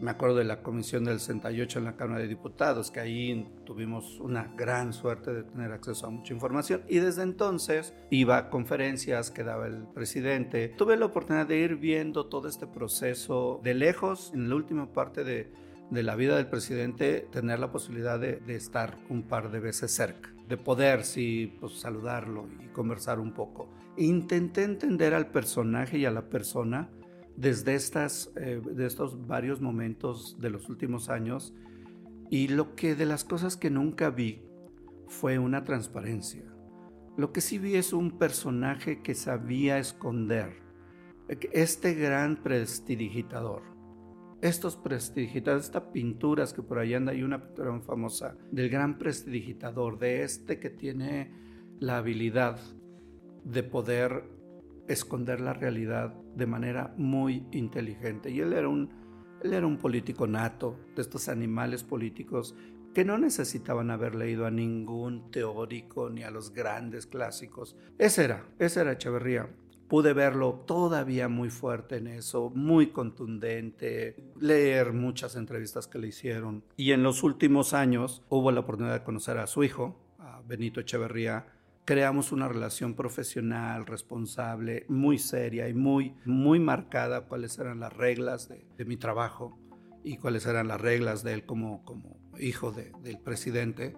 [0.00, 4.18] me acuerdo de la comisión del 68 en la Cámara de Diputados, que ahí tuvimos
[4.20, 9.30] una gran suerte de tener acceso a mucha información y desde entonces iba a conferencias
[9.30, 10.68] que daba el presidente.
[10.68, 15.22] Tuve la oportunidad de ir viendo todo este proceso de lejos, en la última parte
[15.22, 15.52] de,
[15.90, 19.90] de la vida del presidente, tener la posibilidad de, de, estar un par de veces
[19.90, 23.68] cerca, de poder, sí, pues, saludarlo y conversar un poco.
[23.96, 26.88] Intenté entender al personaje y a la persona
[27.36, 31.54] desde estas, eh, de estos varios momentos de los últimos años
[32.30, 34.42] y lo que de las cosas que nunca vi
[35.08, 36.44] fue una transparencia.
[37.16, 40.60] Lo que sí vi es un personaje que sabía esconder
[41.52, 43.62] este gran prestidigitador,
[44.40, 48.98] estos prestidigitadores, estas pinturas que por ahí anda, hay una pintura muy famosa del gran
[48.98, 51.32] prestidigitador, de este que tiene
[51.78, 52.58] la habilidad
[53.44, 54.24] de poder
[54.88, 58.30] esconder la realidad de manera muy inteligente.
[58.30, 58.90] Y él era un,
[59.42, 62.54] él era un político nato, de estos animales políticos
[62.94, 67.76] que no necesitaban haber leído a ningún teórico ni a los grandes clásicos.
[67.98, 69.48] Ese era, ese era Echeverría.
[69.88, 76.62] Pude verlo todavía muy fuerte en eso, muy contundente, leer muchas entrevistas que le hicieron.
[76.76, 80.80] Y en los últimos años hubo la oportunidad de conocer a su hijo, a Benito
[80.80, 81.46] Echeverría,
[81.84, 88.48] creamos una relación profesional, responsable, muy seria y muy, muy marcada cuáles eran las reglas
[88.48, 89.58] de, de mi trabajo
[90.04, 93.96] y cuáles eran las reglas de él como, como hijo del presidente.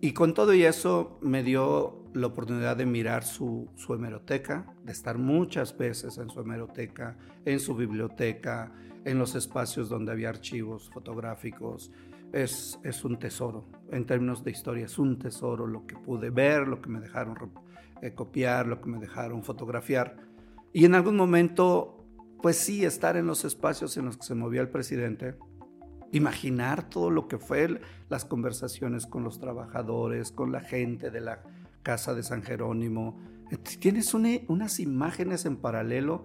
[0.00, 4.92] Y con todo y eso me dio la oportunidad de mirar su, su, hemeroteca, de
[4.92, 8.72] estar muchas veces en su hemeroteca, en su biblioteca,
[9.04, 11.92] en los espacios donde había archivos fotográficos.
[12.32, 16.68] Es, es un tesoro, en términos de historia, es un tesoro lo que pude ver,
[16.68, 17.36] lo que me dejaron
[18.02, 20.16] eh, copiar, lo que me dejaron fotografiar.
[20.72, 22.06] Y en algún momento,
[22.40, 25.36] pues sí, estar en los espacios en los que se movía el presidente,
[26.12, 31.42] imaginar todo lo que fue las conversaciones con los trabajadores, con la gente de la
[31.82, 33.18] casa de San Jerónimo.
[33.80, 36.24] Tienes unas imágenes en paralelo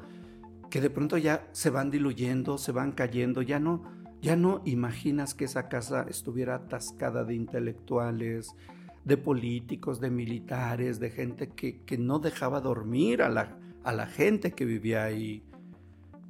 [0.69, 3.83] que de pronto ya se van diluyendo, se van cayendo, ya no,
[4.21, 8.55] ya no imaginas que esa casa estuviera atascada de intelectuales,
[9.03, 14.07] de políticos, de militares, de gente que, que no dejaba dormir a la, a la
[14.07, 15.43] gente que vivía ahí.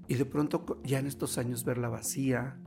[0.08, 2.58] Y de pronto ya en estos años verla vacía,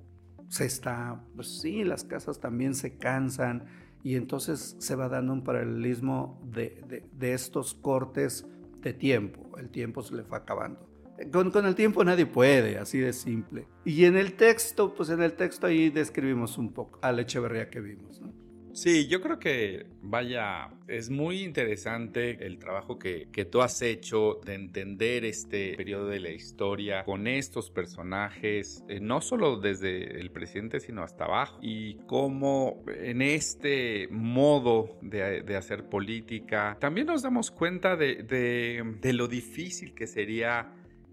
[0.48, 3.66] se está, pues sí, las casas también se cansan
[4.02, 8.46] y entonces se va dando un paralelismo de, de, estos cortes
[8.80, 9.58] de tiempo.
[9.58, 10.87] El tiempo se le fue acabando.
[11.32, 13.66] Con, con, el tiempo nadie puede, así de simple.
[13.84, 17.70] Y en el texto, pues en el texto ahí describimos un poco a la Echeverría
[17.70, 18.20] que vimos.
[18.20, 18.32] ¿no?
[18.78, 24.40] Sí, yo creo que, vaya, es muy interesante el trabajo que, que, tú has hecho
[24.44, 30.30] de entender este periodo de la historia con estos personajes, eh, no solo desde el
[30.30, 37.22] presidente, sino hasta abajo, y cómo en este modo de, de hacer política, también nos
[37.22, 40.72] damos cuenta de, de, de, lo difícil que sería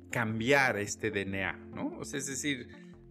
[0.10, 1.98] cambiar este DNA, ¿no?
[2.00, 2.68] O sea, es decir,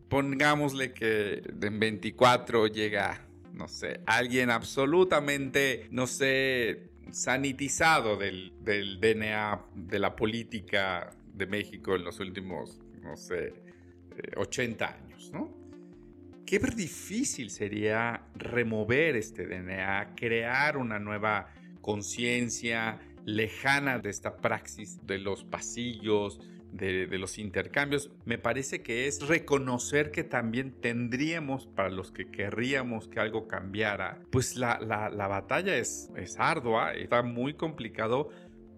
[0.09, 9.99] pongámosle que en 24 llega no sé, alguien absolutamente, no sé, sanitizado del, DNA de
[9.99, 13.55] la política de México en los últimos, no sé,
[14.37, 15.53] 80 eh, años, ¿no?
[16.45, 21.49] Qué difícil sería remover este DNA, crear una nueva
[21.81, 26.41] conciencia lejana de esta praxis de los pasillos,
[26.75, 33.09] de, los intercambios, me parece que es reconocer que también tendríamos, para los que querríamos
[33.09, 38.31] que algo cambiara, pues la, la, batalla es, es ardua, está muy complicado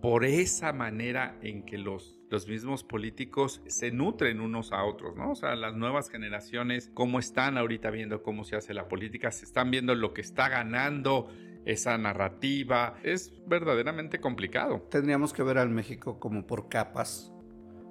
[0.03, 5.33] por esa manera en que los, los mismos políticos se nutren unos a otros, ¿no?
[5.33, 9.47] O sea, las nuevas generaciones, cómo están ahorita viendo cómo se hace la política, se
[9.47, 11.29] están viendo lo que está ganando
[11.65, 14.87] esa narrativa, es verdaderamente complicado.
[14.91, 17.33] Tendríamos que ver al México como por capas,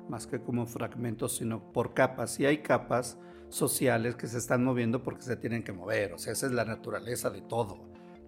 [0.10, 2.40] más que como fragmentos, sino por capas.
[2.40, 3.18] Y hay capas
[3.50, 6.14] sociales que se están moviendo porque se tienen que mover.
[6.14, 7.80] O sea, esa es la naturaleza de todo.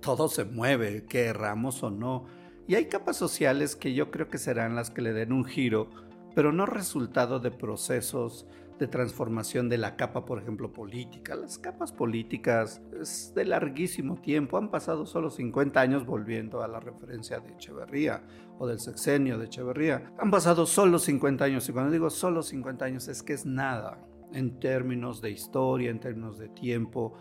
[0.02, 2.26] Todo se mueve, querramos o no.
[2.68, 5.90] Y hay capas sociales que yo creo que serán las que le den un giro,
[6.36, 11.36] pero no resultado de procesos de transformación de la capa, por ejemplo, política.
[11.36, 16.80] Las capas políticas es de larguísimo tiempo, han pasado solo 50 años volviendo a la
[16.80, 18.22] referencia de Echeverría
[18.60, 20.13] o del sexenio de Echeverría.
[20.20, 24.06] Han pasado solo 50 años y cuando digo solo 50 años es que es nada
[24.34, 27.13] en términos de historia, en términos de tiempo.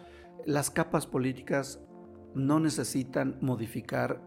[0.44, 1.80] Las capas políticas
[2.34, 4.22] no necesitan modificar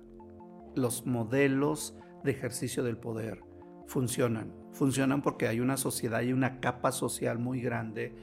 [0.75, 3.43] los modelos de ejercicio del poder
[3.89, 4.53] funcionan.
[4.71, 8.15] Funcionan porque hay una sociedad y una capa social muy grande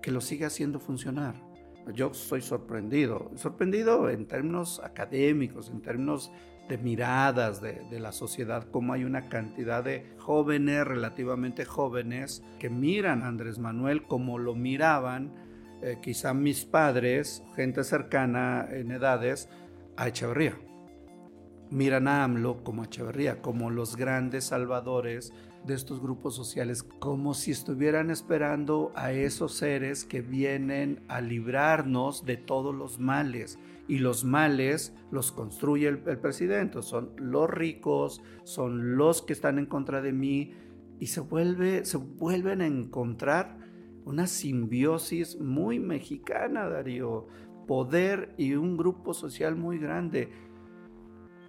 [0.00, 1.34] que lo sigue haciendo funcionar.
[1.92, 6.30] Yo soy sorprendido, sorprendido en términos académicos, en términos
[6.68, 13.22] de miradas de, la sociedad, como hay una cantidad de jóvenes, relativamente jóvenes, que miran
[13.22, 15.32] a Andrés Manuel como lo miraban
[15.82, 19.48] eh, quizá mis padres, gente cercana en edades,
[19.96, 20.54] a Echeverría.
[21.70, 25.32] Miran a AMLO como a Echeverría, como los grandes salvadores
[25.66, 32.24] de estos grupos sociales, como si estuvieran esperando a esos seres que vienen a librarnos
[32.24, 33.58] de todos los males.
[33.86, 39.58] Y los males los construye el, el presidente, son los ricos, son los que están
[39.58, 40.54] en contra de mí,
[41.00, 43.56] y se, vuelve, se vuelven a encontrar
[44.04, 47.26] una simbiosis muy mexicana, Darío.
[47.66, 50.30] Poder y un grupo social muy grande.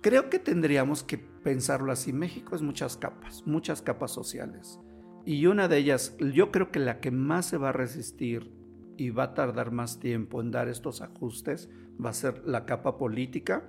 [0.02, 2.14] Creo que tendríamos que pensarlo así.
[2.14, 4.80] México es muchas capas, muchas capas sociales.
[5.26, 8.52] Y una de ellas, yo creo que la que más se va a resistir
[8.98, 11.70] y va a tardar más tiempo en dar estos ajustes
[12.04, 13.64] va a ser la capa política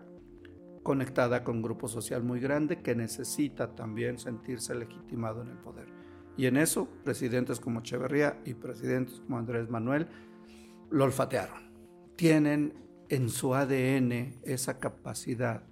[0.82, 5.88] conectada con un grupo social muy grande que necesita también sentirse legitimado en el poder.
[6.36, 10.08] Y en eso, presidentes como Echeverría y presidentes como Andrés Manuel
[10.90, 11.70] lo olfatearon.
[12.16, 12.74] Tienen
[13.08, 15.64] en su ADN esa capacidad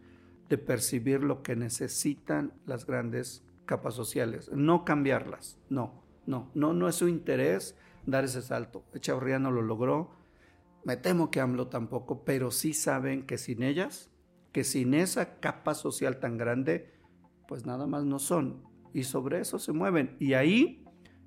[0.48, 6.88] de percibir lo que necesitan las grandes capas sociales, no cambiarlas, no, no, no, no
[6.88, 7.76] es su interés
[8.06, 8.84] dar ese salto.
[8.94, 10.10] Echeverría no lo logró,
[10.84, 14.10] me temo que AMLO tampoco, pero sí saben que sin ellas,
[14.52, 16.94] que sin esa capa social tan grande,
[17.46, 18.62] pues nada más no son.
[18.94, 20.16] Y sobre eso se mueven.
[20.18, 20.84] Y ahí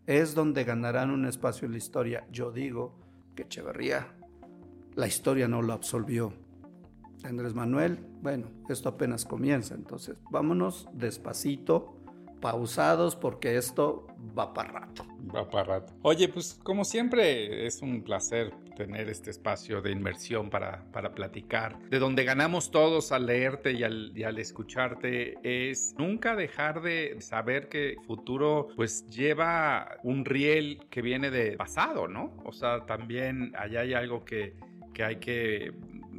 [0.08, 2.26] es donde ganarán un espacio en la historia.
[2.32, 2.98] Yo digo
[3.36, 4.08] que Echeverría,
[4.96, 6.34] la historia no lo absolvió.
[7.24, 12.02] Andrés Manuel, bueno, esto apenas comienza, entonces vámonos despacito,
[12.42, 14.08] pausados, porque esto
[14.38, 15.06] va para rato.
[15.34, 15.94] Va para rato.
[16.02, 21.78] Oye, pues como siempre es un placer tener este espacio de inmersión para, para platicar.
[21.90, 27.22] De donde ganamos todos al leerte y al, y al escucharte es nunca dejar de
[27.22, 32.34] saber que futuro pues lleva un riel que viene de pasado, ¿no?
[32.44, 34.56] O sea, también allá hay algo que,
[34.94, 35.72] que hay que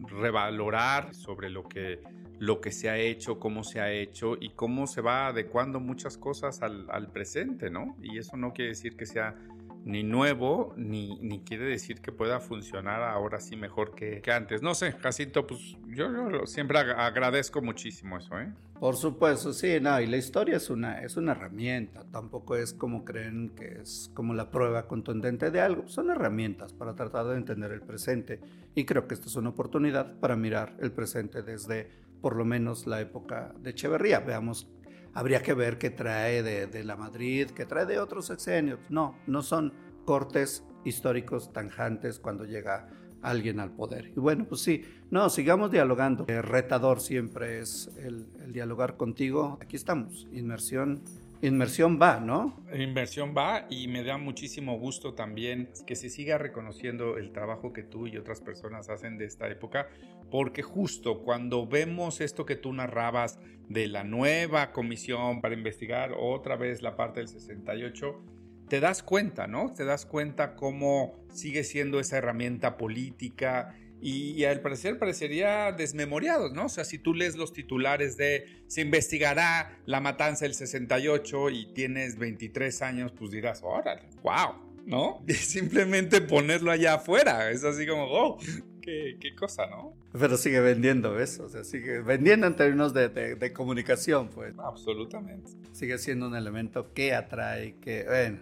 [0.09, 2.01] revalorar sobre lo que,
[2.39, 6.17] lo que se ha hecho, cómo se ha hecho y cómo se va adecuando muchas
[6.17, 7.97] cosas al, al presente, ¿no?
[8.03, 9.37] Y eso no quiere decir que sea
[9.85, 14.62] ni nuevo, ni, ni quiere decir que pueda funcionar ahora sí mejor que, que antes.
[14.62, 18.53] No sé, Jacinto, pues yo, yo, siempre agradezco muchísimo eso, ¿eh?
[18.78, 23.05] Por supuesto, sí, no, y la historia es una, es una herramienta, tampoco es como
[23.05, 27.70] creen que es como la prueba contundente de algo, son herramientas para tratar de entender
[27.70, 28.41] el presente
[28.74, 32.87] y creo que esta es una oportunidad para mirar el presente desde por lo menos
[32.87, 34.20] la época de Echeverría.
[34.20, 34.68] Veamos
[35.15, 38.79] habría que ver qué trae de, la Madrid, qué trae de otros sexenios.
[38.89, 39.73] No, no son
[40.05, 42.89] cortes históricos tanjantes cuando llega
[43.23, 44.13] alguien al poder.
[44.17, 46.25] Y bueno, pues sí, no, sigamos dialogando.
[46.29, 49.59] El retador siempre es el, el dialogar contigo.
[49.61, 51.03] Aquí estamos, inmersión
[51.45, 52.65] Inmersión va, ¿no?
[52.73, 57.83] Inmersión va y me da muchísimo gusto también que se siga reconociendo el trabajo que
[57.83, 59.89] tú y otras personas hacen de esta época,
[60.31, 63.41] porque justo cuando vemos esto que tú narrabas
[63.73, 68.23] de la nueva comisión para investigar otra vez la parte del 68,
[68.68, 69.73] te das cuenta, ¿no?
[69.75, 76.66] Te das cuenta cómo sigue siendo esa herramienta política y, al parecer parecería desmemoriados, ¿no?
[76.66, 81.73] O sea, si tú lees los titulares de se investigará la matanza del 68 y
[81.73, 85.25] tienes 23 años, pues dirás, órale, wow, ¿no?
[85.29, 88.39] Y simplemente ponerlo allá afuera, es así como, oh,
[88.83, 89.95] qué, qué cosa, ¿no?
[90.12, 94.55] Pero sigue vendiendo eso, o sea, sigue vendiendo en términos de, de, comunicación, pues.
[94.59, 95.53] Absolutamente.
[95.72, 98.41] Sigue siendo un elemento que atrae, que, bueno,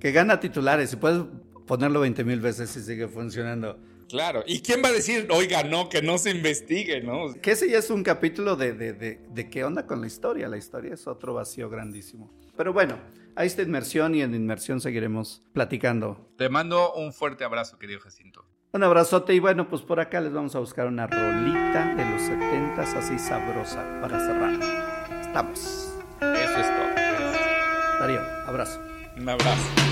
[0.00, 1.22] que gana titulares y puedes
[1.66, 3.78] ponerlo 20 mil veces y sigue funcionando.
[4.08, 7.34] Claro, ¿y quién va a decir, oiga, no, que no se investigue, no?
[7.42, 10.48] Que ese ya es un capítulo de, de, de, de, qué onda con la historia.
[10.48, 12.32] La historia es otro vacío grandísimo.
[12.56, 12.98] Pero bueno,
[13.34, 16.30] ahí está Inmersión y en Inmersión seguiremos platicando.
[16.38, 18.45] Te mando un fuerte abrazo, querido Jacinto.
[18.72, 22.22] Un abrazote y bueno, pues por acá les vamos a buscar una rolita de los
[22.22, 25.20] 70 así sabrosa para cerrar.
[25.20, 25.94] Estamos.
[26.20, 28.00] Eso es todo.
[28.00, 28.80] Darío, abrazo.
[29.16, 29.86] Un abrazo.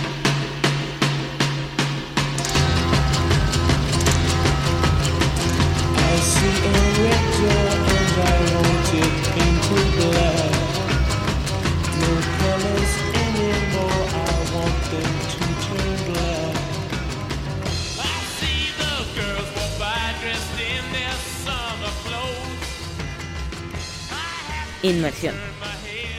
[24.84, 25.34] Inmersión.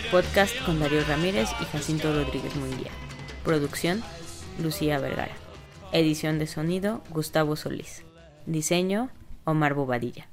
[0.10, 2.90] Podcast con Darío Ramírez y Jacinto Rodríguez Munguía.
[3.44, 4.02] Producción,
[4.60, 5.36] Lucía Vergara.
[5.92, 8.04] Edición de sonido, Gustavo Solís.
[8.48, 9.12] Diseño,
[9.44, 10.30] Omar Bobadilla.